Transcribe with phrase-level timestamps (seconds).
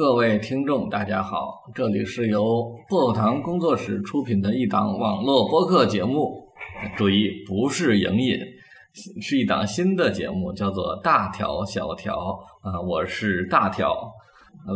[0.00, 6.42] 各位听众，大家好，这里是由薄荷糖工作室出品的一档网络播客节目，
[6.96, 8.38] 注意不是影音，
[9.20, 12.16] 是一档新的节目，叫做《大条小条》
[12.66, 13.94] 啊，我是大条，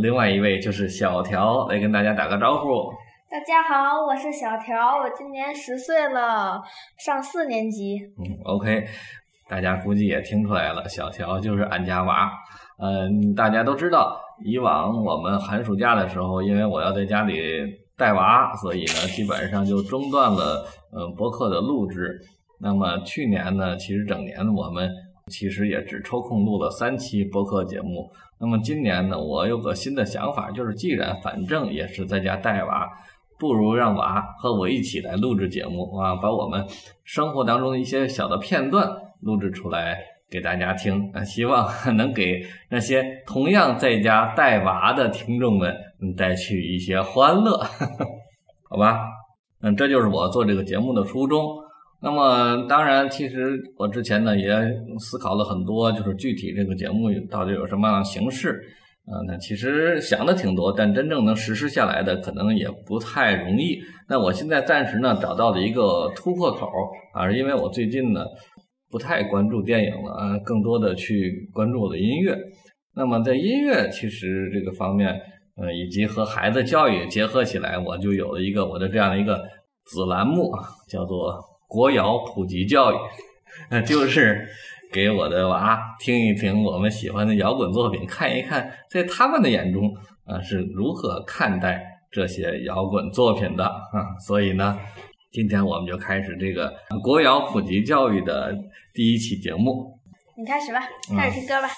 [0.03, 2.93] 另外一位就是小条，来跟大家打个招呼。
[3.31, 6.61] 大家好，我是小条，我今年十岁了，
[6.99, 7.99] 上四年级。
[8.19, 8.85] 嗯，OK，
[9.49, 12.31] 大家估计也听出来了，小条就是俺家娃。
[12.77, 17.37] 嗯，大家都知道，以往我们寒暑假的时候，因为我要在家里
[17.97, 20.67] 带娃，所以呢，基本上就中断了
[20.97, 22.19] 嗯播客的录制。
[22.59, 24.91] 那么去年呢，其实整年我们
[25.31, 28.11] 其实也只抽空录了三期播客节目。
[28.41, 32.89] 那么今年呢，我有个新的想法，就是既然反正也是在家带娃。
[33.37, 36.65] 不如让娃和我一起来录制节目啊，把我们
[37.03, 38.89] 生活当中的一些小的片段
[39.21, 39.99] 录制出来
[40.35, 41.65] 给大家听啊，希望
[41.97, 45.73] 能给那些同样在家带娃的听众们
[46.17, 47.57] 带去一些欢乐，
[48.69, 48.99] 好吧？
[49.63, 51.41] 嗯，这就是我做这个节目的初衷。
[52.03, 54.53] 那么，当然，其实我之前呢也
[54.99, 58.61] 思考了很多，就是具体这个节目到底有什么样的形式。
[59.07, 63.79] 啊，那其实想的挺多，但真正能实施下来的可能也不太容易。
[64.09, 66.67] 那我现在暂时呢找到了一个突破口
[67.15, 68.25] 啊，因为我最近呢
[68.95, 72.39] 不太关注电影了啊，更多的去关注我的音乐。
[72.95, 75.21] 那么在音乐其实这个方面，
[75.57, 79.43] 呃，以及和孩子教育结合起来，我就有了一个我的这样的一个
[79.85, 80.53] 子栏目，
[80.89, 82.97] 叫做国谣普及教育，
[83.69, 84.47] 那 就是。
[84.93, 89.93] 给我的娃听一听我们喜欢的摇滚作品，看一看在他们的眼中
[90.25, 94.15] 啊是如何看待这些摇滚作品的啊。
[94.25, 94.79] 所以呢，
[95.35, 96.73] 今天我们就开始这个
[97.03, 98.57] 国谣普及教育的
[98.93, 99.99] 第一期节目。
[100.37, 100.79] 你开始吧，
[101.17, 101.69] 开始听歌吧。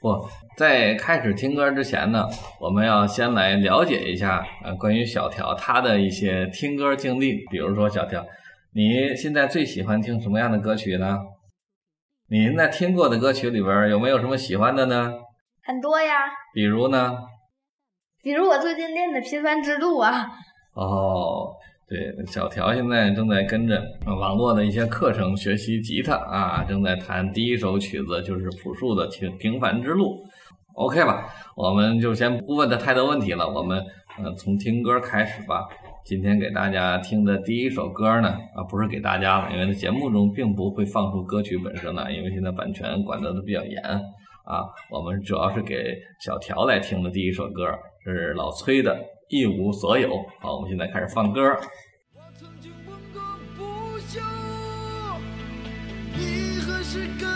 [0.00, 2.28] 不在开始听歌之前呢，
[2.60, 7.46] 我们要先来了解一下呃关于小条他的一些听歌经历。
[7.52, 8.26] 比如说小条，
[8.72, 11.16] 你现在最喜欢听什么样的歌曲呢？
[12.28, 15.12] 你那听过的歌曲里边有没有什么喜欢的呢？
[15.62, 16.14] 很多呀。
[16.52, 17.16] 比如呢？
[18.24, 20.26] 比如我最近练的《平凡之路》啊。
[20.74, 21.54] 哦，
[21.86, 30.16] 对，小条现在正在跟着网络的一些课程学习吉他啊，正在弹第一首曲子，就是朴树的《平平凡之路》。
[30.74, 33.84] OK 吧，我们就先不问他太多问题了，我们
[34.18, 35.68] 嗯从听歌开始吧。
[36.04, 43.82] 今天给大家听的第一首歌呢，啊，不是给大家的，因为在节目中并不会放出歌曲本身的，因为现在版权管得都比较严
[44.44, 44.64] 啊。
[44.90, 47.64] 我们主要是给小条来听的第一首歌，
[48.04, 48.90] 这是老崔的
[49.28, 50.08] 《一无所有》。
[50.40, 51.40] 好，我们现在开始放歌。
[52.12, 53.20] 我曾经问个
[53.56, 54.20] 不休，
[56.16, 57.28] 你何时跟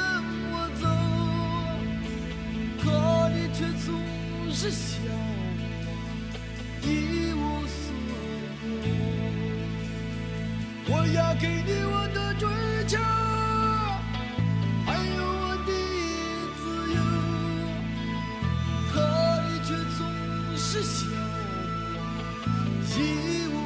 [0.52, 0.86] 我走？
[2.82, 2.90] 可
[3.30, 3.94] 你却总
[4.52, 5.38] 是笑我。
[10.90, 12.48] 我要给你我的追
[12.86, 12.96] 求，
[14.86, 15.70] 还有我的
[16.56, 16.60] 自
[16.94, 16.98] 由，
[18.90, 18.96] 可
[19.50, 19.68] 你却
[19.98, 20.00] 总
[20.56, 21.04] 是笑
[22.96, 22.98] 一
[23.48, 23.58] 无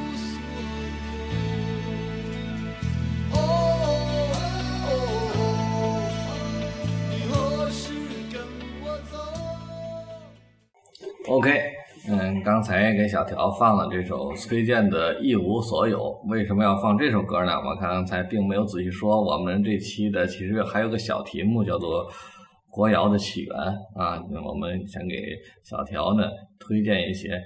[11.27, 11.71] ？OK。
[12.05, 17.53] 嗯，刚才给小条放了这首崔健的《一无所有》，为什么要放这首歌呢？
[17.53, 19.23] 我刚才并没有仔细说。
[19.23, 22.05] 我们这期的其实还有个小题目，叫做
[22.69, 23.55] “国谣的起源”
[23.95, 24.21] 啊。
[24.45, 25.15] 我们想给
[25.63, 26.25] 小条呢
[26.59, 27.41] 推荐一些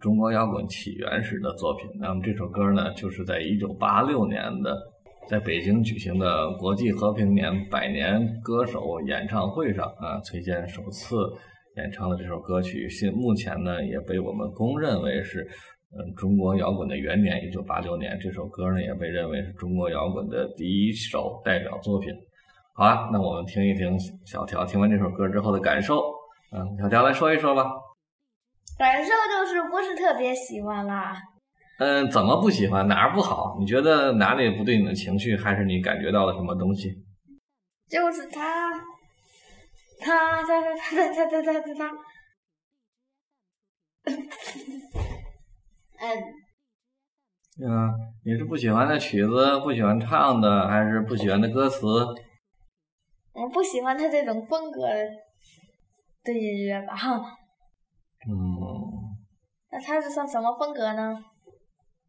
[0.00, 1.88] 中国摇滚起源时的作品。
[2.00, 4.76] 那么这首歌呢，就是在一九八六年的
[5.28, 11.16] 在北京举行的国际和平年百年歌手演唱会上啊，崔健首次。
[11.78, 15.40] 演唱的这首歌曲，现目前呢也被我们公认为是，
[15.96, 18.18] 嗯，中国摇滚的元年，一九八六年。
[18.20, 22.12] 这首歌呢也被认为是中国摇滚的第一首代表作品。
[22.74, 26.02] 好啊，那我们听一听小乔听完这首歌之后的感受。
[26.54, 27.64] 嗯，小乔来说一说吧。
[28.78, 31.16] 感受就是不是特别喜欢啦。
[31.78, 32.86] 嗯，怎么不喜欢？
[32.88, 33.56] 哪儿不好？
[33.58, 37.04] 你觉得哪里不对你的情绪，还是你感觉到了什么东西？
[37.88, 38.70] 就是他。
[40.04, 41.86] 他他他他他他他他他，
[46.00, 46.10] 嗯，
[47.64, 51.86] 嗯，你是不喜欢的曲子，不喜欢唱的，还是不喜欢的歌词？
[53.32, 54.80] 我不喜欢他这种风格
[56.24, 56.96] 的音乐吧。
[58.28, 58.58] 嗯。
[59.72, 61.18] 那他是算什么风格呢？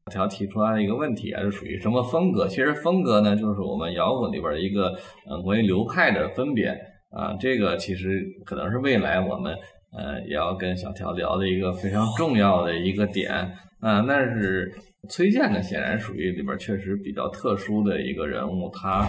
[0.07, 2.45] 小条提出来的一个问题啊，是属于什么风格？
[2.45, 4.93] 其实风格呢，就是我们摇滚里边一个
[5.29, 6.77] 嗯关于流派的分别。
[7.09, 9.55] 啊，这个其实可能是未来我们
[9.95, 13.31] 呃也要跟小条聊的一个非常重要的一个点
[13.79, 14.03] 啊。
[14.07, 14.73] 但是
[15.09, 19.07] 崔健呢，显然属于里边确实比较特殊的一个人物，他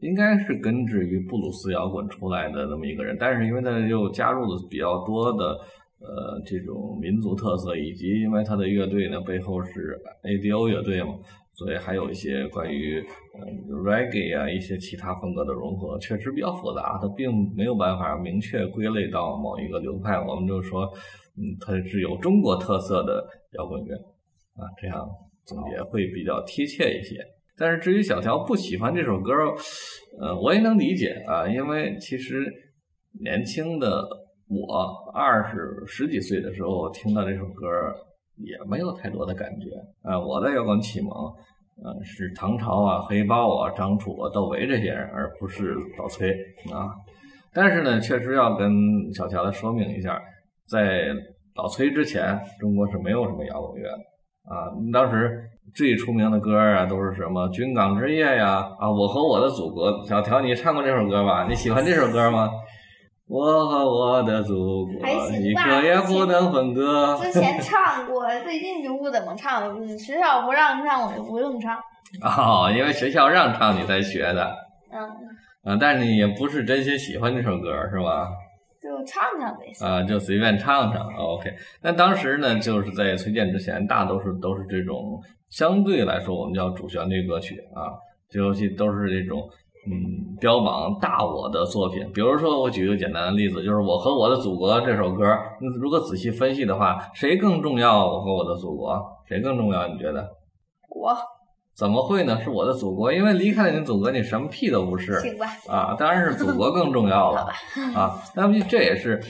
[0.00, 5.54] 应该是根植于布鲁斯摇滚出来的那么一个人，但是因为他又加入了比较多的
[6.00, 11.14] 呃这种民族特色，以及因为他的乐队呢背后是 ADO 乐队嘛。
[11.58, 20.20] 所以还有一些关于嗯 reggae 啊一些其他风格的融合，确实比较复杂，它并没有办法明确归类到某一个流派。
[20.20, 20.82] 我们就说，
[21.38, 23.96] 嗯，它是有中国特色的摇滚乐
[24.52, 25.08] 啊，这样
[25.46, 27.16] 总结会比较贴切一些。
[27.56, 29.32] 但是至于小乔不喜欢这首歌，
[30.20, 32.44] 呃，我也能理解啊，因为其实
[33.24, 34.06] 年轻的
[34.48, 37.64] 我二十十几岁的时候听到这首歌。
[38.38, 39.70] 也没有太多的感觉
[40.02, 40.20] 啊！
[40.20, 46.30] 我的摇滚启蒙，呃，是唐朝啊、黑豹啊、张楚啊、窦唯这些人，而不是老崔
[46.70, 46.92] 啊。
[47.54, 48.70] 但是呢，确实要跟
[49.14, 50.20] 小乔来说明一下，
[50.68, 51.06] 在
[51.54, 54.68] 老崔之前，中国是没有什么摇滚乐的啊。
[54.92, 55.42] 当时
[55.74, 60.04] 最出名的歌啊，都是什么《军港之夜》呀，啊，我和我的祖国。
[60.06, 61.46] 小乔，你唱过这首歌吧？
[61.48, 62.50] 你喜欢这首歌吗？
[63.28, 64.94] 我和我的祖国，
[65.40, 67.18] 一刻也不能分割。
[67.20, 69.74] 之前唱过，最近就不怎么唱。
[69.98, 71.76] 学校不让唱，我就不用唱。
[72.22, 74.54] 哦，因为学校让唱，你才学的。
[74.92, 75.10] 嗯。
[75.64, 78.30] 嗯，但是你也不是真心喜欢这首歌，是吧？
[78.80, 79.72] 就唱唱呗。
[79.84, 81.12] 啊，就随便唱唱。
[81.16, 81.52] OK。
[81.82, 85.20] 那当时呢，就是在崔健之前，大多数都是这种
[85.50, 87.90] 相对来说，我们叫主旋律歌曲啊，
[88.30, 89.42] 这游戏都是这种。
[89.88, 95.24] 嗯，标榜大我的作品，比如说我举个简单的例子，就是《我和我的祖国》这首歌，
[95.80, 98.06] 如果仔细分析的话，谁更重要？
[98.06, 99.86] 我和我的祖国，谁更重要？
[99.88, 100.28] 你觉得？
[100.90, 101.14] 我。
[101.76, 102.40] 怎么会呢？
[102.40, 105.12] 是我的祖国，因为离开了你祖国，你什么屁都不是。
[105.68, 107.48] 啊，当然是祖国更重要了。
[107.94, 109.20] 啊，那么这也是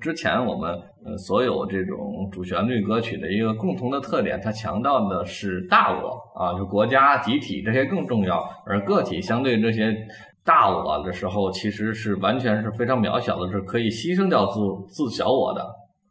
[0.00, 0.72] 之前我们
[1.04, 9.94] 呃所有这种主旋律歌曲的一个共同的特点，它强调的是大我啊，就国家集体这些更重要，而个体相对这些
[10.42, 15.62] 大我的时候，其实是完全是非常渺小的，是可以牺牲掉自自小我的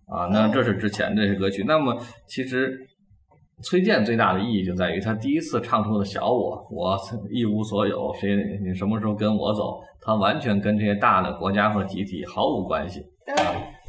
[0.06, 0.28] 啊。
[0.32, 1.98] 那这是之前这些歌曲，那么
[2.28, 2.88] 其实。
[3.64, 6.98] 崔健最大的意义就在于他第一次唱出的小我，我
[7.30, 9.82] 一无所有，谁你什么时候跟我走？
[10.00, 13.06] 他完全跟这些大的国家和集体毫无关系，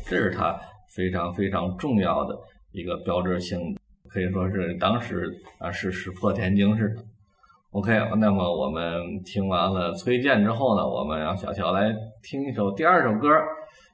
[0.06, 0.58] 这是他
[0.94, 2.38] 非常非常重要的
[2.72, 3.58] 一个标志性，
[4.08, 7.02] 可以说是当时啊是石破天惊似的。
[7.70, 11.90] OK，那么我们听完了崔健之后呢，我们让小乔来
[12.22, 13.28] 听一首第二首歌。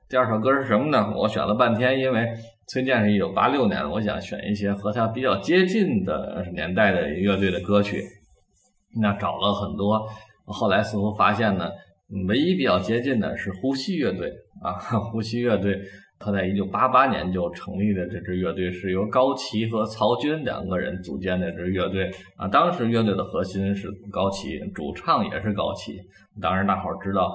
[0.09, 1.13] 第二首歌是什么呢？
[1.15, 2.27] 我选了半天，因为
[2.69, 8.05] 崔健是一九八六年的，我想选一些和他比较接近的年代的乐队的歌曲。
[9.01, 10.07] 那找了很多，
[10.45, 11.71] 后来似乎发现呢，
[12.29, 14.31] 唯一比较接近的是呼吸乐队
[14.61, 14.73] 啊。
[15.11, 15.81] 呼吸乐队，
[16.19, 22.47] 他在一九八八年就成立的这支乐队，是由高旗和曹军两个人组建的这支乐队啊。
[22.47, 25.99] 当时乐队的核心是高旗，主唱也是高旗。
[26.39, 27.35] 当然，大伙知道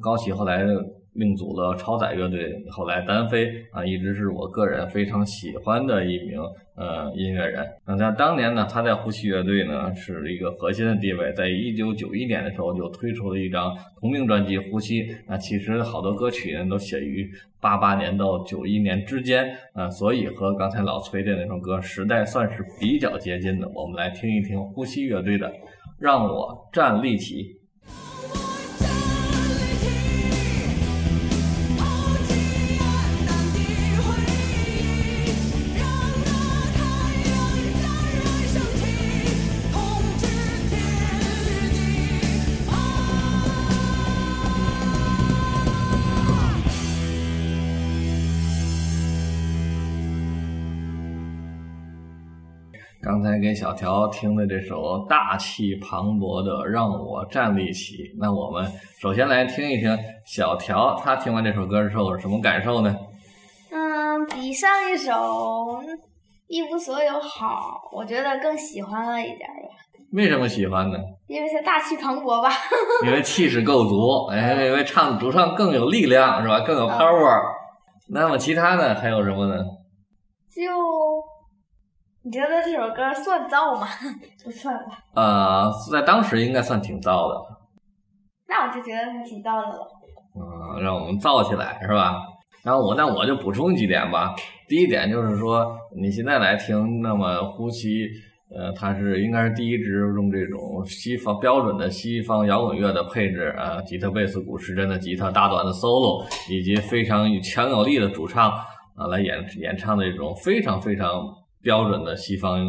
[0.00, 0.64] 高旗后来。
[1.18, 6.40] 另组了超载乐队，后来单飞啊，一直是我个人非常喜欢的一名
[6.76, 7.66] 呃音乐人。
[7.84, 15.02] 那在当年呢，他在呼吸乐队呢是一个核心的地位，在一九九一年的时候就推出了一张同名专辑《呼吸》。
[15.26, 17.28] 那其实好多歌曲呢都写于
[17.60, 23.68] 八八年到九一年之间啊，所以和刚才老崔的那首歌时代算是比较接近的。
[23.74, 25.48] 我们来听一听呼吸乐队的
[25.98, 27.42] 《让我站立起》。
[53.40, 62.96] 给小条听的这首大气磅礴的《让我站立起》，那我们首先来听一听小条他听完这首歌的时候什么感受呢？
[63.70, 65.12] 嗯，比上一首
[66.46, 69.76] 《一无所有》好，我觉得更喜欢了一点吧。
[70.12, 70.98] 为什么喜欢呢？
[71.26, 72.50] 因为它大气磅礴吧。
[73.04, 76.60] 因为气势够足，哎，因为唱主唱更有力量，是吧？
[76.60, 77.42] 更有 power。
[78.10, 79.62] 那么其他的还有什么呢？
[80.50, 80.72] 就。
[82.24, 83.86] 你觉得这首歌算造吗？
[84.44, 84.98] 不算吧。
[85.14, 87.34] 呃，在当时应该算挺造的。
[88.48, 89.86] 那我就觉得它挺造的了。
[90.34, 92.14] 嗯，让我们造起来是吧？
[92.64, 94.34] 然后我那我就补充几点吧。
[94.66, 98.06] 第一点就是说，你现在来听，那么呼吸，
[98.54, 108.50] 呃，它是应该是第一支用这种西方标准的西方摇滚乐的配置啊，吉他、贝斯、鼓、失真的吉他、大段的 solo，以及非常强有力的主唱
[108.96, 111.24] 啊，来演演唱的这种非常非常
[111.68, 112.66] 标准的西方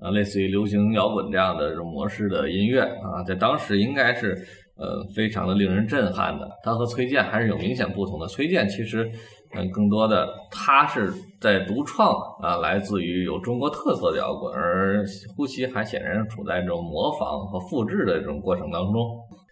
[0.00, 4.34] 呃，类似于流行摇滚这样的这种模式的音乐啊，在当时应该是
[4.76, 6.50] 呃非常的令人震撼的。
[6.64, 8.26] 它和崔健还是有明显不同的。
[8.26, 9.08] 崔健其实。
[9.54, 15.04] 嗯，更多的他是在独创啊，来自于有中国特色的摇滚，而
[15.36, 19.04] 呼吸还显然处在这种模仿和复制的这种过程当中。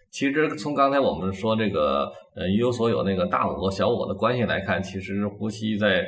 [0.09, 6.03] 其实从刚才我们说这个呃一有所有那个大我和小我的关系来看，其实呼吸在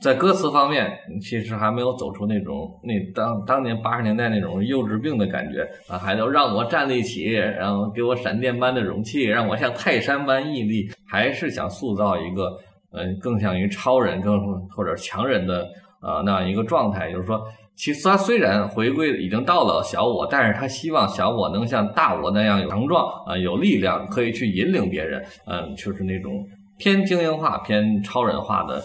[0.00, 0.90] 在歌词方面
[1.20, 12.58] 其实还没有走出那种那当当年八十年代那种幼稚病的感觉啊，还能让我站立起，然后给我闪电般的勇气，让我像泰山般屹立，还是想塑造一个。
[12.90, 14.40] 嗯，更像于超人，更
[14.70, 15.60] 或者强人的
[16.00, 17.38] 啊那样一个状态，就是说，
[17.76, 26.42] 其实他虽然回归已经到了小我，但是他希望小我能像大我那样有强壮啊，有力量，可以去引领别人，嗯，就是那种
[26.78, 28.82] 偏精英化、偏超人化的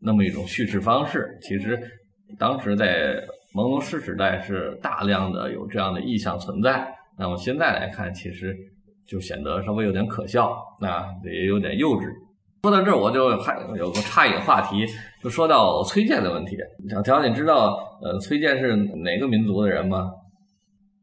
[0.00, 1.38] 那么一种叙事方式。
[1.42, 1.78] 其实
[2.38, 3.16] 当时在
[3.54, 6.86] 朦胧诗时代是大量的有这样的意象存在，
[7.18, 8.56] 那么现在来看，其实
[9.06, 12.06] 就显得稍微有点可笑，那也有点幼稚。
[12.62, 14.86] 说到这儿，我就还有个插一个话题，
[15.22, 16.56] 就说到崔健的问题。
[16.90, 20.10] 小条，你知道呃崔健是哪个民族的人吗？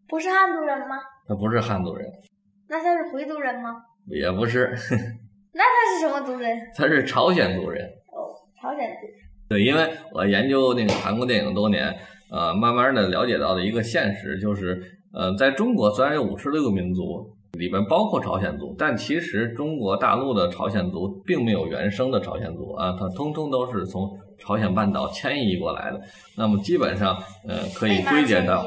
[0.08, 0.96] 不是汉族人吗？
[1.28, 2.08] 他不是汉族人。
[2.70, 3.76] 那他是回族人吗？
[4.06, 4.70] 也不是。
[5.54, 6.58] 那他是什么族人？
[6.76, 7.86] 他是朝鲜族人。
[8.62, 9.08] 哦，朝鲜族。
[9.50, 11.96] 对，因为我研究那个韩国电影多年，
[12.30, 14.82] 呃，慢慢的了解到的一个现实就是，
[15.14, 17.34] 呃，在中国虽然有五十六个民族。
[17.54, 26.00] 里边包括朝鲜族，但其实中国大陆的朝鲜族并没有原生的朝鲜族啊，它通通都是从朝鲜半岛迁移过来的。
[26.36, 28.64] 那么基本上，呃，可以归结到，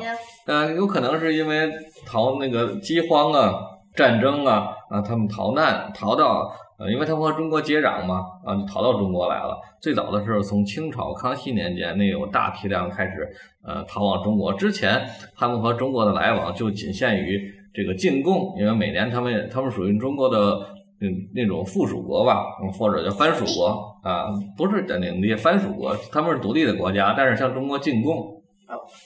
[0.46, 1.70] 呃，有可能是因为
[2.04, 3.54] 逃那个饥荒啊、
[3.94, 9.60] 战争啊啊，他们逃难逃到，呃，因为他们和中国接壤嘛，啊，就逃到中国来了。
[9.80, 13.28] 最早的时候，从清朝康熙年间，那有大批量开始
[13.62, 14.52] 呃逃往中国。
[14.54, 15.06] 之前
[15.36, 17.54] 他们和中国的来往就仅限于。
[17.72, 20.58] 这个进贡，因为每年他们他们属于中国的
[21.00, 22.46] 嗯那种附属国吧，
[22.76, 28.42] 或者叫藩属国啊，不是的领地藩属国，他们是独立的国家，但是向中国进贡，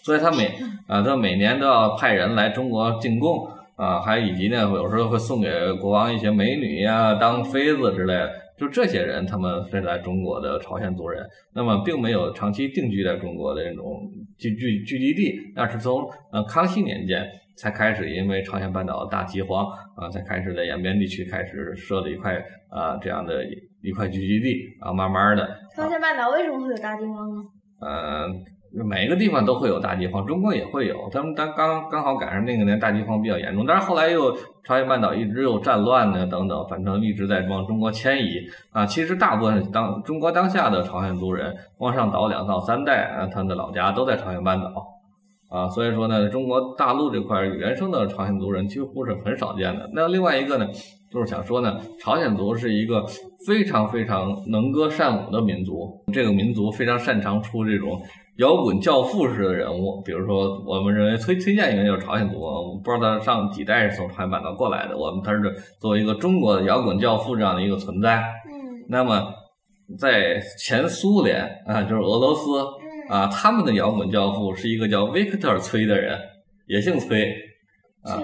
[0.02, 0.46] 所以他每
[0.86, 13.84] 啊他每年都要派人来中国进贡啊，还以及呢有时候会送给国王一些美女呀当妃子之类的，就这些人他们是来中国的朝鲜族人，那么并没有长期定居在中国的那种
[14.38, 17.24] 聚聚聚集地，那是从呃康熙年间。
[17.56, 19.64] 才开始，因为朝鲜半岛大饥荒
[19.94, 22.34] 啊，才开始在延边地区开始设了一块
[22.68, 23.44] 啊这样的
[23.80, 25.48] 一块聚集地啊，慢慢的。
[25.76, 27.42] 朝鲜半岛为什么会有大饥荒呢？
[27.78, 28.44] 嗯，
[28.82, 31.08] 每个地方都会有大饥荒，中国也会有。
[31.12, 38.30] 他们当刚刚好赶上那个年大饥荒比较严重，但是后来又朝鲜半岛一直有战乱呢等等，反正一直在往中国迁移
[38.72, 38.84] 啊。
[38.84, 44.72] 其实大部分当中国当下的朝鲜族人往上倒两到三代啊，他们的老家都在朝鲜半岛。
[45.50, 49.88] 啊，所以说呢，中国大陆这块原生的朝鲜族人几乎是很少见的。
[49.92, 50.66] 那另外一个呢，
[51.12, 53.04] 就是想说呢，朝鲜族是一个
[53.46, 56.02] 非常非常能歌善舞的民族。
[56.12, 58.02] 这个民族非常擅长出这种
[58.38, 64.96] 摇滚教父式的人物，比如说，我们认为崔崔健应该就是朝鲜族，我不知道他上几代是从朝鲜半岛过来的。
[64.96, 65.40] 我们他是
[65.80, 68.18] 作为一个中国的摇滚教父这样的一个存在。
[68.50, 68.84] 嗯。
[68.88, 69.32] 那么，
[69.98, 72.50] 在前苏联啊，就是俄罗斯。
[73.06, 76.18] 啊，他们的摇滚教父是一个叫 Victor ·崔的人，
[76.66, 77.30] 也姓崔，
[78.00, 78.16] 啊，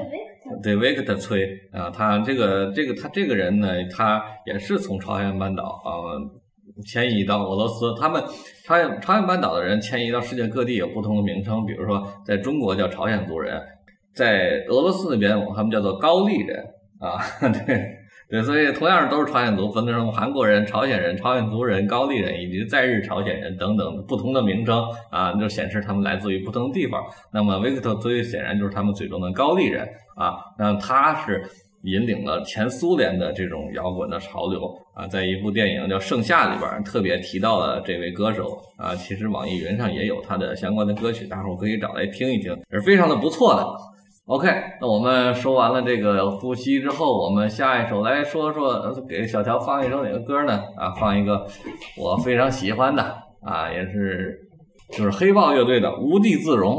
[0.63, 5.93] 对，维克特·崔啊，他这个这个他这个人呢，他也是从朝鲜半岛啊
[6.83, 7.95] 迁移到俄罗斯。
[8.01, 8.23] 他们
[8.65, 13.61] 朝朝鲜半岛的人迁移到世界各地有不同的名称，比如说在中国叫朝鲜族人，
[14.15, 16.65] 在俄罗斯那边他们叫做高丽人
[16.99, 17.19] 啊，
[17.67, 17.97] 对。
[18.31, 27.03] 对，所以同样都是朝鲜族，分成韩国人、朝鲜人、朝鲜族人、高丽人以及在日朝鲜人等等不同的名称啊，就显示他们来自于不同的地方。
[27.33, 29.85] 那么维克特最显然就是他们嘴中的高丽人
[30.15, 31.43] 啊，那他是
[31.85, 43.67] 引领了前苏联的这种摇滚的潮流啊，在一部电影叫《盛夏》里边特别提到了这位歌手啊，其实网易云上也有他的相关的歌曲，大伙可以找来听一听，是非常的不错的。
[44.27, 44.49] OK，
[44.81, 50.63] 那我们说完了这个呼吸之后，我们下一首来说说，给小乔放一首哪个歌呢？
[50.77, 51.47] 啊，放一个
[51.97, 53.03] 我非常喜欢的
[53.43, 54.39] 啊，也是
[54.93, 56.75] 就是黑豹乐队的《无地自容》。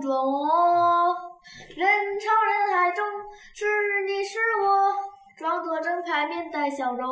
[0.00, 1.14] 识相互捉摸，
[1.76, 3.04] 人潮人海中
[3.54, 4.94] 是你是我，
[5.36, 7.08] 装作正派面带笑容，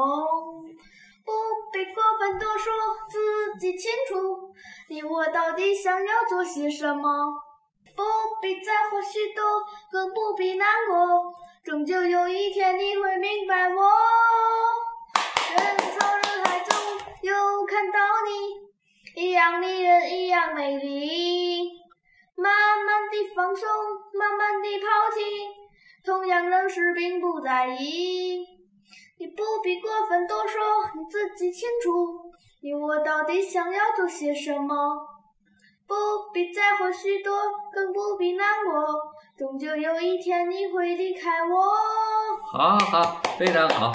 [1.25, 1.33] 不
[1.73, 2.73] 必过分多说，
[3.09, 4.53] 自己清楚，
[4.89, 7.03] 你我到底想要做些什么，
[7.95, 8.03] 不
[8.41, 9.45] 必在乎许多，
[9.93, 11.33] 更不必难过，
[11.65, 13.91] 终究有一天你会明白我。
[15.57, 16.77] 人潮人海中
[17.23, 17.99] 又看到
[19.17, 21.88] 你，一样迷人，一样美丽。
[22.41, 22.53] 慢
[22.87, 23.69] 慢地放松，
[24.15, 25.21] 慢慢地抛弃，
[26.05, 28.47] 同样仍是并不在意。
[29.19, 30.63] 你不必过分多说，
[30.95, 32.31] 你自己清楚，
[32.63, 34.75] 你我到底想要做些什么。
[35.89, 35.95] 不
[36.33, 37.35] 必在乎许多，
[37.73, 38.87] 更不必难过，
[39.37, 41.65] 终究有一天你会离开我。
[42.53, 43.91] 好好好，非常好。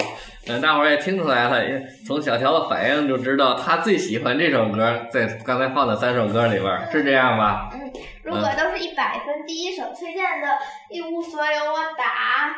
[0.46, 7.70] 嗯，大伙儿也听出来了，也从小乔的反应就知道他最喜欢这首歌，在刚才放的三首歌里边儿，是这样吧？
[7.72, 7.80] 嗯，
[8.22, 10.48] 如果都是一百分，第一首推荐的
[10.90, 12.54] 《一无所有》，我打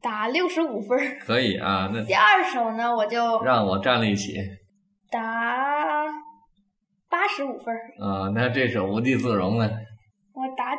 [0.00, 1.18] 打六十五分。
[1.18, 4.36] 可以啊，那第二首呢，我就 让我站立起。
[5.10, 5.20] 打
[7.10, 7.80] 八十五分儿。
[8.00, 9.68] 啊，那这首《无地自容》呢？
[10.34, 10.70] 我打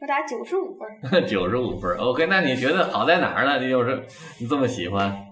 [0.00, 0.86] 我打九十五分
[1.22, 1.96] 儿，九十五分。
[1.96, 3.58] OK，那你觉得好在哪儿呢？
[3.60, 4.04] 你就是
[4.38, 5.23] 你这么喜欢？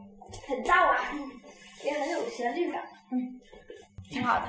[0.47, 1.19] 很燥啊，嗯，
[1.85, 3.41] 也很有旋律感，嗯，
[4.11, 4.43] 挺好的。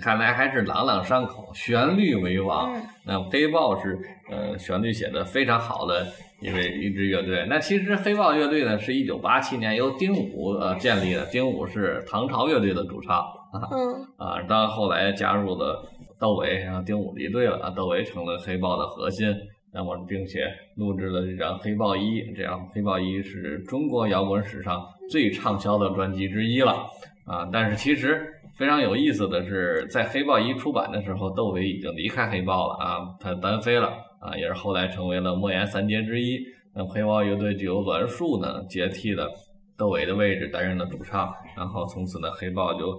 [0.00, 2.74] 看来还是朗朗上口，旋律为王。
[2.74, 3.98] 嗯那黑豹是
[4.30, 6.04] 呃旋律写的非常好的
[6.40, 7.46] 一位一支乐队。
[7.48, 19.34] 那其实黑豹乐队呢是一九八七年由丁武呃建立的，丁武是唐朝乐队的主唱啊嗯 啊，到后来加入了窦唯，然后丁武离队了啊，窦唯成了黑豹的核心。
[19.72, 20.40] 那么，并且
[20.76, 26.86] 录制了这张《黑豹一》，这张《黑豹一》是中国摇滚史上最畅销的专辑之一了
[27.26, 27.48] 啊！
[27.52, 33.88] 但是其实非常有意思的是，在《黑豹一》出版的时候，窦唯已经离开黑豹了啊，他单飞了
[34.20, 36.38] 啊，也是后来成为了莫言三杰之一。
[36.74, 39.30] 那黑豹乐队就由栾树呢接替了
[39.76, 42.90] 窦唯的位置，担任了主唱，然后从此呢，黑豹就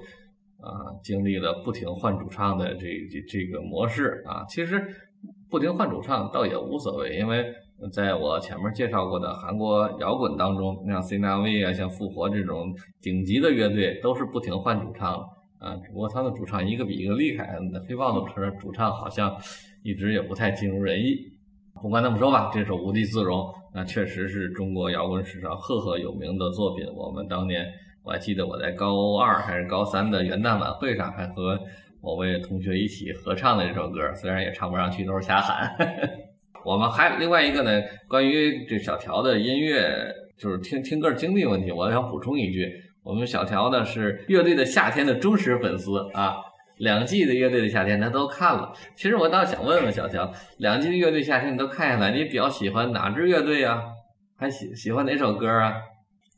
[0.60, 4.44] 啊经历了不停换主唱的这这这个模式啊。
[4.50, 4.84] 其实
[5.50, 7.46] 不停换主唱倒也无所谓，因为
[7.92, 15.14] 在我前面介绍过的韩国摇滚当中，像 C N V 啊，像复活这种顶级的乐队都是不停换主唱
[15.60, 15.76] 啊。
[15.84, 19.36] 只不过他的主唱一个比一个厉害，那黑豹的主唱好像
[19.84, 21.18] 一直也不太尽如人意。
[21.80, 23.40] 不管怎么说吧，这首《无地自容》
[23.76, 26.84] 那确实是中国摇滚史上赫赫有名的作品。
[26.96, 27.64] 我们当年
[28.04, 31.60] 我还记得我在高二还是高三的元旦晚会上，还和
[32.02, 35.72] 某位同学一起合唱的这首歌，虽然也唱不上去，都是瞎喊。
[36.66, 42.72] 我们还另外一个呢，关于这小条的音乐，就是听听歌经历问题，我想补充一句，
[43.04, 46.38] 我们小条呢是乐队的夏天的忠实粉丝啊，
[46.78, 48.74] 两季的乐队的夏天他都看了。
[48.96, 53.82] 其实我倒想问问小条，两季的乐队夏天你都看下来，你比较喜欢哪支乐队啊、
[54.38, 55.74] 还喜喜欢哪首歌啊？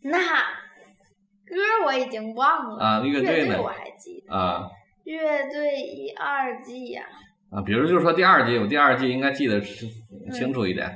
[0.03, 1.55] 那歌
[1.85, 4.69] 我已经忘了啊乐队呢我还记得，啊
[5.03, 7.17] 乐队一二季呀、啊，
[7.65, 9.85] 比如就是说第二季，我第二季应该记得是
[10.31, 10.89] 清楚一点。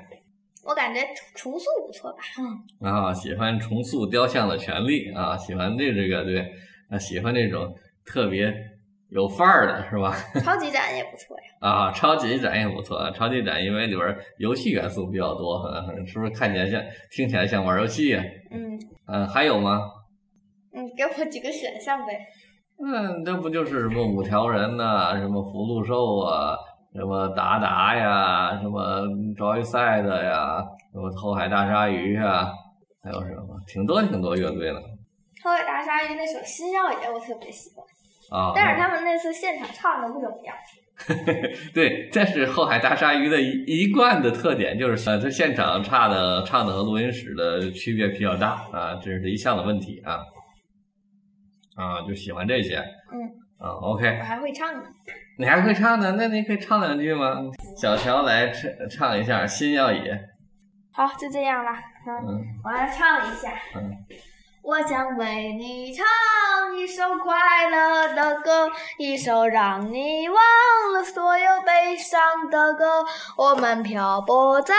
[0.65, 1.01] 我感觉
[1.35, 2.19] 重重塑不错吧，
[2.81, 6.39] 嗯，啊，喜欢重塑雕像的权利啊，喜欢这这个对，
[6.89, 8.53] 啊，喜欢这种特别
[9.09, 10.15] 有范儿的是吧？
[10.41, 19.81] 超级展也不错呀，啊，超级展也不错，啊，超级展因为里边游戏元素比较多，嗯是不是看起来像听起来像玩游戏呀、嗯嗯，还有吗？
[20.73, 22.17] 嗯，给我几个选项呗，
[22.79, 26.55] 嗯，这不就是什么五条人呐、什么福禄寿啊，
[26.93, 29.01] 什么达达呀，什么
[29.37, 32.51] Joyside 呀，什么后海大鲨鱼呀，
[33.03, 34.81] 还有什么，挺多挺多乐队的
[35.43, 37.85] 后海大鲨鱼那首《新耀野》我特别喜欢，
[38.39, 38.51] 啊。
[38.55, 40.55] 但是他们那次现场唱的不怎么样。
[41.73, 50.19] 对，这是后海大鲨鱼的一一贯的特点，就是呃，它现场唱的唱的和录音室的区别比较大啊，这是一项的问题啊。
[51.75, 52.77] 啊，就喜欢这些。
[52.77, 53.21] 嗯，
[53.57, 54.83] 啊，OK，我还会唱呢。
[55.37, 56.13] 你还会唱呢？
[56.17, 57.35] 那你可以唱两句吗？
[57.75, 60.13] 小乔来唱唱一下《心要野》。
[60.91, 61.71] 好，就这样了。
[62.07, 63.51] 嗯，嗯我来唱一下。
[63.75, 63.91] 嗯。
[64.63, 66.05] 我想为你唱
[66.77, 70.37] 一首快乐的歌，一首让你忘
[70.93, 73.03] 了所有悲伤的歌。
[73.35, 74.73] 我们漂泊在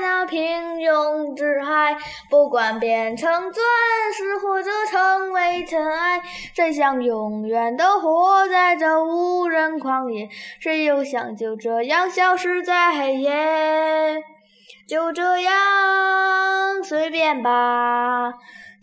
[0.00, 1.96] 那平庸之海，
[2.30, 3.66] 不管变成钻
[4.16, 6.22] 石或者成为尘埃，
[6.54, 10.28] 谁想永远的活在这无人旷野？
[10.60, 14.22] 谁又想就这样消失在黑夜？
[14.86, 18.34] 就这样随便吧。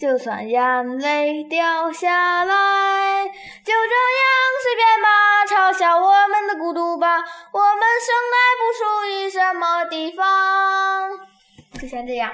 [0.04, 4.28] 就算眼泪掉下来，就这样
[4.62, 5.08] 随便吧，
[5.48, 7.20] 嘲笑我们的孤独吧。
[7.54, 11.10] 我们生来不属于什么地方。
[11.80, 12.30] 就先这样。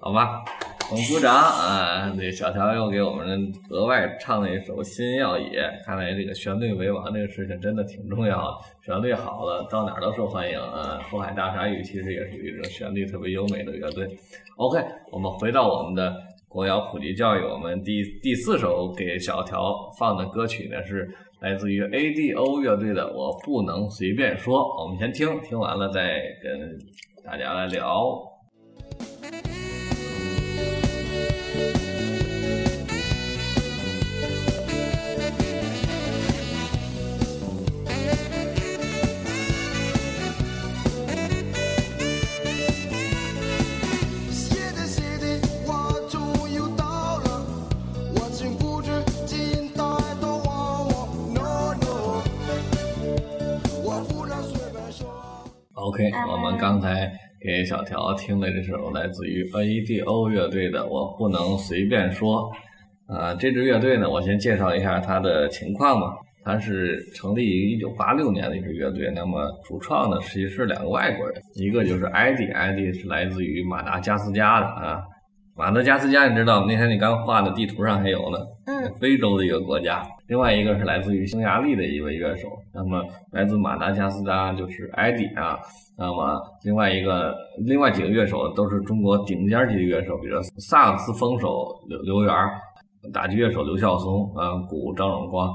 [0.00, 0.44] 好吧，
[0.88, 2.14] 我们鼓掌啊！
[2.16, 8.58] 这小乔又给我们额外唱了一首《新耀野》，看来这个旋律为王这个事情真的挺重要的。
[8.84, 11.00] 旋律好了，到哪儿都受欢迎啊！
[11.10, 14.06] 后海大鲨鱼其实也属于这种旋律特别优美的乐队。
[14.58, 14.78] OK，
[15.10, 16.14] 我们回到我们的
[16.48, 26.78] 国谣普及教育，我们第第四首给小乔放的歌曲呢是来自于 ADO 乐队的《我不能随便说》，我们先听听完了再跟
[27.24, 28.22] 大家来聊。
[55.86, 57.08] OK，我们刚才
[57.40, 62.50] 给小条听的这首来自于 AEDO 乐队的《我不能随便说》。
[63.14, 66.16] 啊、这支乐队呢，我先介绍一下它的情况吧。
[66.42, 75.00] 它是成立于一九八六年的一支乐队，那么主创呢其实是两个外国人，一个就是艾迪，艾迪是来自于马达加斯加的啊。
[75.54, 76.66] 马达加斯加你知道吗？
[76.68, 78.38] 那天你刚画的地图上还有呢。
[78.66, 80.04] 嗯，非洲的一个国家。
[80.28, 85.56] 另外一个是来自于匈牙利的一位乐手，那么来自马达加斯加就是艾迪啊。
[85.96, 87.34] 那么另外一个
[87.64, 92.34] 另外几个乐手都是中国顶尖级的乐手，比如萨克斯风手刘刘源，
[93.12, 95.48] 打击乐手刘孝松啊，鼓张永光。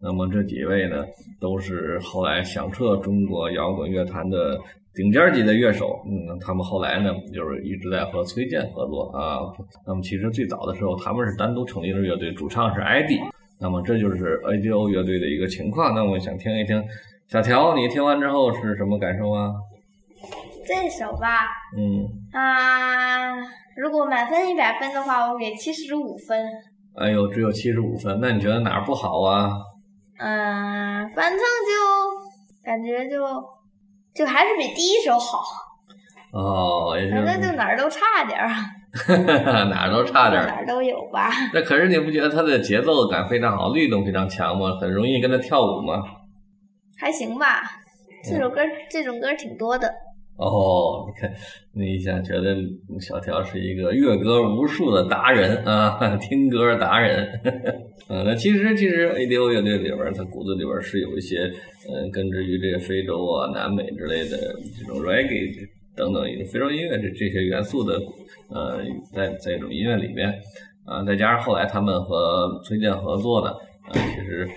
[0.00, 1.04] 那么这几位呢，
[1.40, 4.58] 都是后来响彻中国摇滚乐坛的
[4.94, 6.02] 顶尖级的乐手。
[6.06, 9.40] 嗯，他们后来呢，就是一直在和崔健合作啊。
[9.86, 13.18] 那么其实最早的时候，他们是单独成立的乐队，主唱是艾迪。
[13.64, 15.94] 那么这就是 ADO 乐队的一个情况。
[15.94, 16.84] 那我想听一听，
[17.28, 19.54] 小条，你听完之后是什么感受啊？
[20.66, 22.04] 这首吧，嗯，
[22.38, 23.32] 啊，
[23.74, 26.46] 如果满分一百分的话，我给七十五分。
[26.96, 29.48] 哎呦，只有七十五分，那你觉得哪儿不好啊？
[30.18, 33.16] 嗯，反正就感觉就
[34.14, 35.42] 就还是比第一首好，
[36.34, 38.46] 哦，也就反正就哪儿都差点儿，
[39.70, 40.46] 哪儿都差点儿。
[40.46, 41.28] 哪儿都有吧。
[41.52, 44.76] 那可是你不觉得他的节奏感非常好，律动非常强吗？
[44.80, 46.02] 很容易跟他跳舞吗？
[46.98, 47.62] 还行吧，
[48.22, 49.88] 这首歌这种歌挺多的。
[50.36, 51.32] 哦，你看，
[51.74, 52.56] 你一下觉得
[53.00, 57.28] 小条是一个乐歌无数的达人啊，听歌达人。
[58.10, 61.38] 嗯，那其实其实 ADO 乐队里边儿，它骨子里边是有一些，
[61.88, 64.36] 嗯，根植于这个非洲啊、南美之类的
[64.76, 65.54] 这种 reggae
[65.96, 68.00] 等等一个非洲音乐这这些元素的，
[68.50, 68.78] 呃，
[69.12, 70.32] 在在这种音乐里面，
[70.84, 73.50] 啊、再加上后来他们和崔健合作的，
[73.92, 74.48] 呃，其实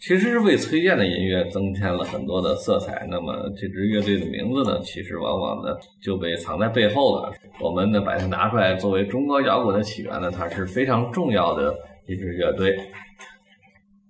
[0.00, 3.06] 其实是为崔健的音乐增添了很多的色彩。
[3.10, 7.30] 那么这支乐队的名字呢，其实往往呢就被藏在背后了。
[7.60, 11.74] 我们呢把它拿出来作为中国摇滚的起源呢，它是非常重要的
[12.06, 12.74] 一支乐队。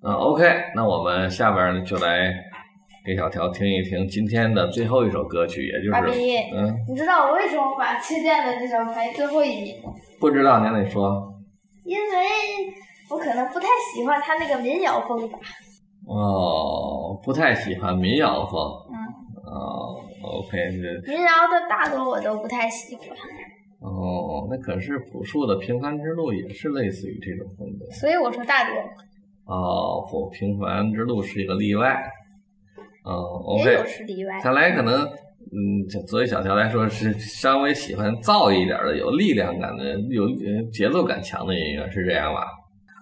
[0.01, 2.33] 啊，OK，那我们下边呢就来
[3.05, 5.91] 给小条听一听今天的最后一首歌曲，也就是
[6.55, 9.91] 嗯，你知道我为什么把崔健的这首排最后一名吗？
[10.21, 11.27] 不知道您得说
[11.85, 12.05] 因为
[13.11, 15.39] 我可能不太喜欢他那个民谣风吧。
[16.07, 18.61] 哦，不太喜欢民谣风
[18.91, 18.95] 嗯，
[19.51, 20.51] 哦，OK，
[21.05, 23.09] 这民谣的大多我都不太喜欢，
[23.81, 27.91] 哦，那可是朴树的《平凡之路》也是类似于这种风格。
[27.93, 28.75] 所以我说大多
[29.47, 31.99] 哦，不，《平凡之路》是一个例外。
[33.05, 34.41] 哦也有，OK，是例外。
[34.41, 42.47] 看来可能，嗯，作为小乔来说是稍微喜欢燥一点的、有力量感的、有呃节奏感强的音乐，是这样吧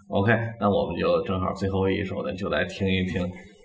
[0.08, 3.22] ？OK，那我们就正好最后一首呢，就来听一听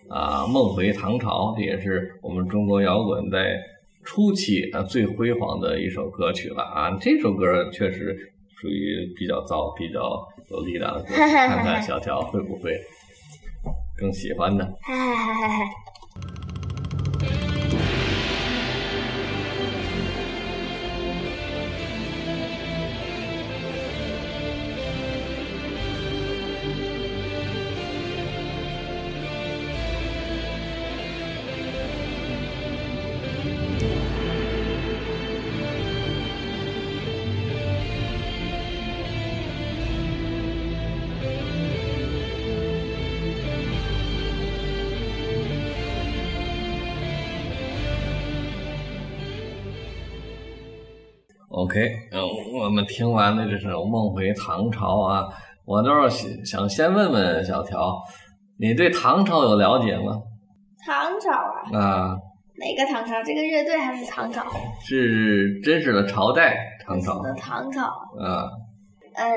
[0.09, 3.57] 啊，梦回唐朝》，这也是我们中国摇滚在
[4.03, 6.97] 初期啊最辉煌的一首歌曲了啊。
[6.99, 8.13] 这首歌确实
[8.59, 9.99] 属于比较燥、比较
[10.49, 12.77] 有力量的歌， 看看小乔会不会
[13.97, 14.67] 更喜欢呢？
[52.73, 55.27] 们听完了这首《梦回唐朝》啊，
[55.63, 58.01] 我倒是想先问问小乔，
[58.57, 60.19] 你对唐朝有了解吗？
[60.83, 62.17] 唐朝啊，啊，
[62.57, 63.21] 哪个唐朝？
[63.23, 64.43] 这个乐队还是唐朝？
[64.81, 67.83] 是真实的朝代唐朝的唐朝。
[68.19, 68.49] 啊。
[69.15, 69.29] 嗯，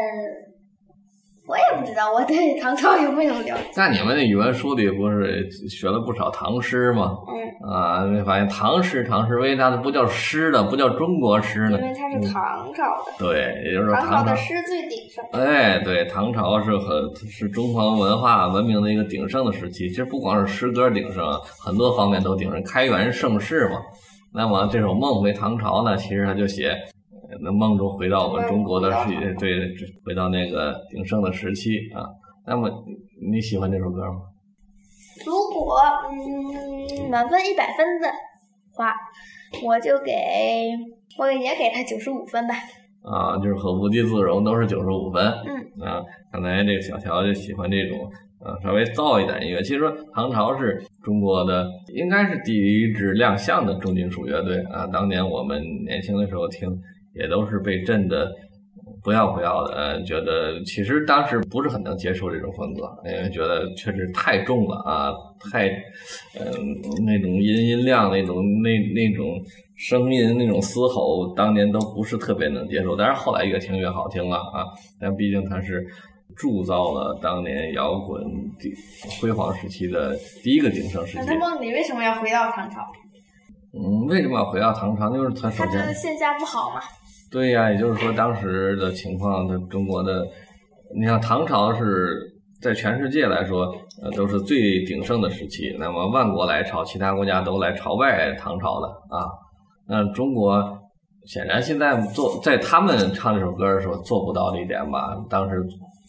[1.46, 3.70] 我也不知道我对唐朝有没有了解。
[3.72, 7.16] 在你们的语文书里不是学了不少唐诗吗？
[7.28, 10.64] 嗯，啊，你发现唐诗，唐诗为啥它不叫诗呢？
[10.64, 11.78] 不叫中国诗呢？
[11.78, 13.12] 因为它是唐朝的。
[13.18, 14.30] 对，也就是说唐唐朝。
[14.32, 15.24] 的诗最鼎盛。
[15.40, 19.88] 哎，对，唐朝是很是中华文化文明的一个鼎盛的时期。
[19.88, 21.24] 其实不光是诗歌鼎盛，
[21.64, 23.76] 很多方面都鼎盛，开元盛世嘛。
[24.34, 26.76] 那么这首《梦回唐朝》呢，其实他就写
[27.42, 29.68] 那梦中回到我们中国的世界，对，
[30.04, 32.04] 回到那个鼎盛的时期啊。
[32.46, 32.70] 那么
[33.30, 34.20] 你喜欢这首歌吗？
[35.24, 38.08] 如果嗯满分一百分的
[38.74, 38.94] 话，
[39.64, 40.12] 我就给
[41.18, 42.54] 我也给他九十五分吧。
[43.02, 45.24] 啊，就是和无地自容都是九十五分。
[45.24, 45.86] 嗯。
[45.86, 47.98] 啊，看来这个小乔就喜欢这种
[48.40, 49.62] 啊稍微燥一点音乐。
[49.62, 54.86] 其实说唐朝是中国的应该是第一支亮相的重金属乐队啊。
[54.86, 56.68] 当年我们年轻的时候听，
[57.18, 58.30] 也都是被震的
[59.02, 65.12] 不要不要的，呃觉得其实当时不是很能接受这种风格，因为觉得确实太重了啊，
[65.50, 65.68] 太
[66.38, 69.40] 嗯、那种音音量那种那那种。
[69.78, 74.64] 声音那种嘶吼，当年都不是特别能接受，但是后来越听越好听了啊！
[74.98, 75.86] 但毕竟它是
[76.34, 78.24] 铸造了当年摇滚
[78.58, 78.74] 的
[79.20, 81.24] 辉煌时期的第一个鼎盛时期。
[81.26, 82.80] 那梦里为什么要回到唐朝？
[83.74, 85.10] 嗯，为什么要回到唐朝？
[85.10, 86.80] 就是他首他觉得先，线下不好嘛。
[87.30, 90.26] 对呀、也就是说当时的情况，它中国的，
[90.98, 92.16] 你像唐朝是
[92.62, 93.66] 在全世界来说，
[94.02, 95.76] 呃，都是最鼎盛的时期。
[95.78, 99.26] 那么万国来朝，其他国家都来朝拜唐朝的啊。
[99.88, 100.78] 那中国
[101.26, 105.16] 显然现在做在他们唱这首歌的时候做不到这一点吧？
[105.28, 105.62] 当时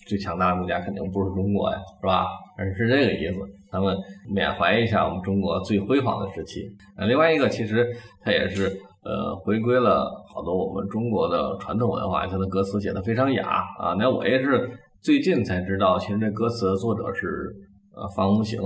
[0.08, 2.27] 最强大的国家肯定不是中国呀，是吧？
[2.58, 3.39] 而是这个意思，
[3.71, 3.95] 他们
[4.30, 6.62] 缅怀一下我们中国最辉煌的时期。
[6.95, 7.88] 呃，另外一个其实
[8.23, 8.67] 它也是
[9.03, 13.95] 呃回归了好多我们中国的传统文化，它的歌词写的非常雅啊。
[13.97, 14.69] 那我也是
[15.02, 17.52] 最近才知道，其实这歌词的作者是
[17.95, 18.62] 呃方无形，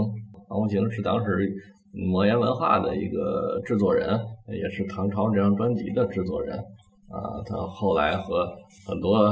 [0.49, 1.49] 方无形是当时。
[1.93, 6.57] 魔岩文化的一个制作人，也是唐朝这张专辑的制作人
[7.09, 7.19] 啊。
[7.45, 8.47] 他后来和
[8.87, 9.29] 很多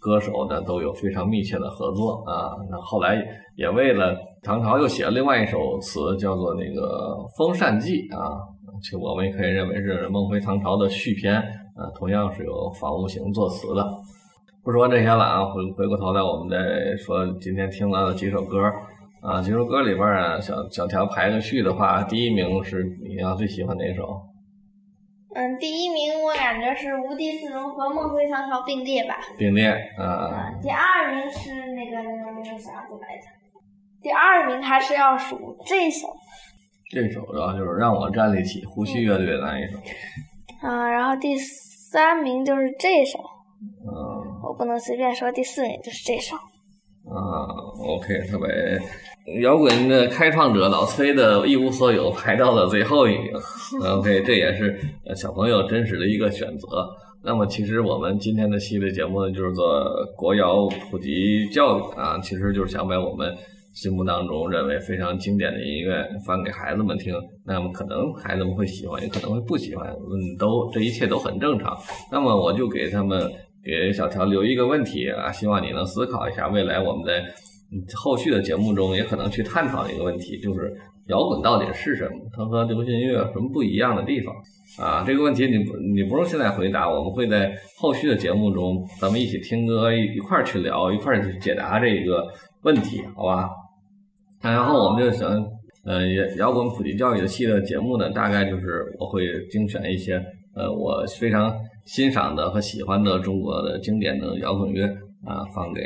[0.00, 2.56] 歌手呢都有非常密切的合作啊。
[2.68, 3.24] 那后来
[3.54, 8.36] 也为了唐朝又写了另外一首词，叫做那个《风扇记》啊。
[8.82, 11.36] 其实我们也可以认为是《梦回唐朝》的续篇
[11.74, 13.84] 啊，同样是由房无形作词的。
[14.62, 18.58] 不说这些了啊，回回过头来我们再说今天听到的几首歌。
[19.22, 24.22] 啊，几首歌里边啊，小小条排个序的话，第一名是你要最喜欢哪首？
[25.34, 29.16] 嗯，第一名我感觉是《无地自容》和《梦回唐朝》并列吧。
[29.36, 30.04] 并列啊。
[30.04, 33.26] 啊，第二名是那个那个那个啥子来着？
[34.00, 36.06] 第二名还是要数这首。
[36.90, 39.78] 这首然后就是让我站立起，呼吸乐队的那一首。
[40.66, 43.18] 啊，然后第三名就是这首。
[43.84, 44.26] 嗯。
[44.42, 46.36] 我不能随便说第四名就是这首。
[47.08, 53.32] 啊，OK，特别摇滚的开创者老崔的《一无所有》排到了最后一名。
[53.82, 54.78] OK，这也是
[55.16, 56.66] 小朋友真实的一个选择。
[57.24, 59.84] 那么，其实我们今天的系列节目呢，就是做
[60.16, 63.36] 国谣普及教育啊，其实就是想把我们
[63.76, 67.14] 心目当中认为非常经典的音乐放给孩子们听。
[67.44, 71.78] 那么，可能孩子们会喜欢，也可能会不喜欢，嗯，都这一切都很正常。
[72.10, 73.30] 那么，我就给他们。
[73.66, 77.20] 给小乔留一个问题啊，希望你能思考一下，未来我们在
[77.96, 80.72] 后续的节目中也可能去探讨的一个问题，就是
[81.08, 82.16] 摇滚到底是什么？
[82.32, 84.32] 它和流行音乐有什么不一样的地方？
[84.78, 92.24] 啊，这个问题你不你不用现在回答，我们会在后续的节目中，咱们一起听歌一块儿去聊，一块儿去解答这个
[92.62, 93.50] 问题，好吧？
[94.52, 95.30] 然后我们就想，
[95.84, 96.06] 呃，
[96.36, 100.22] 摇滚普及教育的系列节目呢，大概就是我会精选一些。
[100.54, 101.54] 呃，我非常
[101.84, 104.86] 欣赏的和喜欢的中国的经典的摇滚乐
[105.22, 105.82] 啊，放给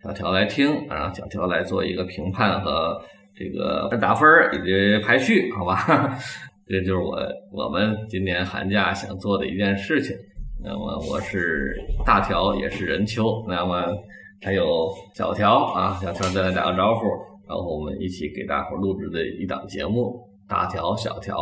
[0.00, 3.02] 小条来听，让小条来做一个评判和
[3.34, 6.16] 这个打分以及排序，好吧？
[6.68, 7.18] 这就是我
[7.50, 10.16] 我们今年寒假想做的一件事情。
[10.62, 11.74] 那么我是
[12.06, 13.92] 大条，也是任秋，那么
[14.40, 17.06] 还有小条啊，小条再来打个招呼，
[17.52, 21.36] 然后我们一起给大伙录制的一档节目，大条小条。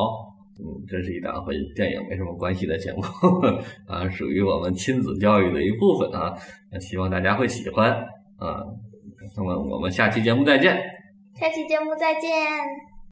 [0.59, 3.01] 嗯，这是一档和电影没什么关系的节目
[3.87, 6.37] 啊，属于我们亲子教育的一部分啊，
[6.81, 7.92] 希望大家会喜欢
[8.37, 8.61] 啊。
[9.37, 10.77] 那么我们下期节目再见。
[11.35, 12.89] 下期节目再见。